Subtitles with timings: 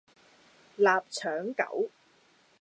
[0.79, 1.91] 臘腸狗